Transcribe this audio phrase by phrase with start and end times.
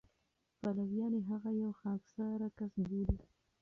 [0.59, 3.17] پلویان یې هغه یو خاکساره کس بولي.